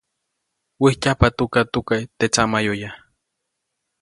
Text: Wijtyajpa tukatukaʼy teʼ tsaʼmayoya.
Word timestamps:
Wijtyajpa 0.81 1.27
tukatukaʼy 1.37 2.03
teʼ 2.17 2.31
tsaʼmayoya. 2.33 2.89